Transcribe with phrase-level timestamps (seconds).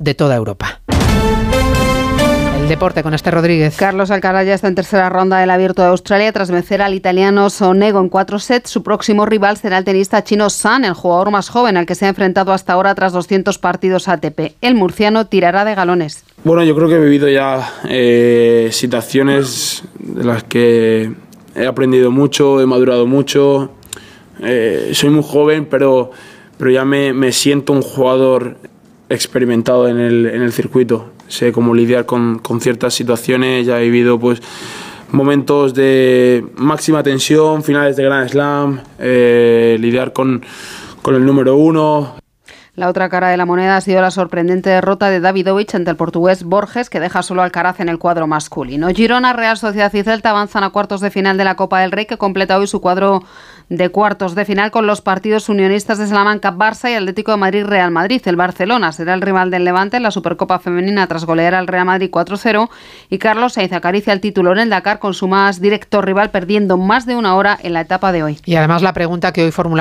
[0.00, 0.80] de toda Europa
[2.70, 3.74] deporte con este Rodríguez.
[3.76, 7.50] Carlos Alcaraz ya está en tercera ronda del Abierto de Australia tras vencer al italiano
[7.50, 8.70] Sonego en cuatro sets.
[8.70, 12.06] Su próximo rival será el tenista chino San, el jugador más joven al que se
[12.06, 14.54] ha enfrentado hasta ahora tras 200 partidos ATP.
[14.60, 16.24] El murciano tirará de galones.
[16.44, 21.12] Bueno, yo creo que he vivido ya eh, situaciones de las que
[21.56, 23.72] he aprendido mucho, he madurado mucho.
[24.40, 26.12] Eh, soy muy joven, pero,
[26.56, 28.58] pero ya me, me siento un jugador
[29.10, 31.10] experimentado en el, en el circuito.
[31.28, 34.40] Sé cómo lidiar con, con ciertas situaciones, ya he vivido pues
[35.12, 40.42] momentos de máxima tensión, finales de Grand Slam, eh, lidiar con,
[41.02, 42.14] con el número uno,
[42.80, 45.98] la otra cara de la moneda ha sido la sorprendente derrota de Davidovich ante el
[45.98, 48.88] portugués Borges, que deja solo al Caraz en el cuadro masculino.
[48.88, 52.06] Girona, Real Sociedad y Celta avanzan a cuartos de final de la Copa del Rey,
[52.06, 53.22] que completa hoy su cuadro
[53.70, 57.64] de cuartos de final con los partidos unionistas de Salamanca, Barça y Atlético de Madrid,
[57.64, 58.20] Real Madrid.
[58.24, 61.84] El Barcelona será el rival del Levante en la Supercopa Femenina tras golear al Real
[61.84, 62.68] Madrid 4-0
[63.10, 66.78] y Carlos Sainz acaricia el título en el Dakar con su más directo rival perdiendo
[66.78, 68.40] más de una hora en la etapa de hoy.
[68.44, 69.80] Y además la pregunta que hoy formulamos